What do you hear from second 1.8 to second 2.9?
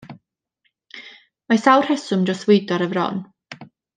rheswm dros fwydo ar y